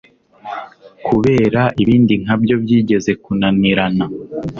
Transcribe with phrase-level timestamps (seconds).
[1.05, 4.05] kubera ibindi nkabyo byigeze kunanirana